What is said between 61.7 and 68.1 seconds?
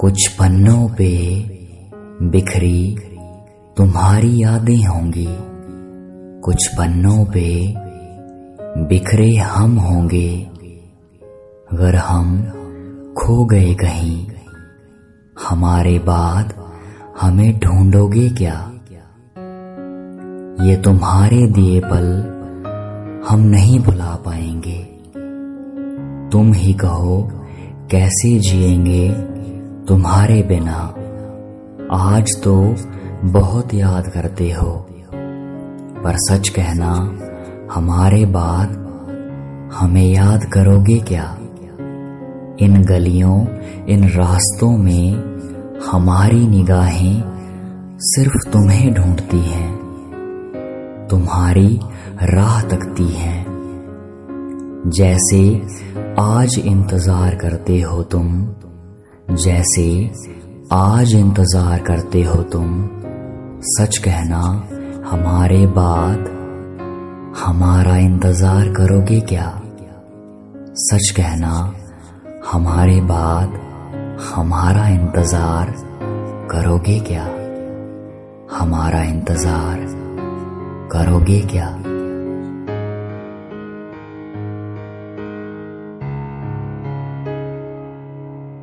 करते हो तुम, सच कहना, हमारे बाद हमारा